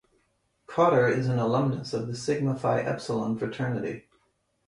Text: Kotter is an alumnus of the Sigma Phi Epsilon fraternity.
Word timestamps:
Kotter 0.65 1.07
is 1.15 1.27
an 1.27 1.37
alumnus 1.37 1.93
of 1.93 2.07
the 2.07 2.15
Sigma 2.15 2.55
Phi 2.57 2.81
Epsilon 2.81 3.37
fraternity. 3.37 4.07